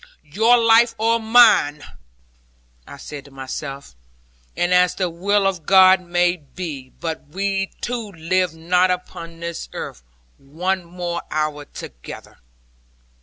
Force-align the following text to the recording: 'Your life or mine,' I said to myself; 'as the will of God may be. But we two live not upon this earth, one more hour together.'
'Your 0.23 0.57
life 0.57 0.95
or 0.97 1.19
mine,' 1.19 1.83
I 2.87 2.97
said 2.97 3.25
to 3.25 3.29
myself; 3.29 3.95
'as 4.57 4.95
the 4.95 5.11
will 5.11 5.45
of 5.45 5.67
God 5.67 6.01
may 6.01 6.37
be. 6.37 6.89
But 6.99 7.27
we 7.27 7.69
two 7.81 8.11
live 8.13 8.51
not 8.55 8.89
upon 8.89 9.41
this 9.41 9.69
earth, 9.73 10.01
one 10.39 10.83
more 10.85 11.21
hour 11.31 11.65
together.' 11.65 12.39